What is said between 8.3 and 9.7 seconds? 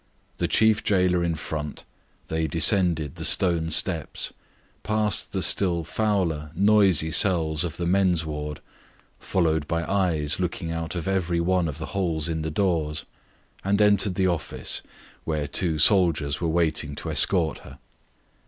where they were followed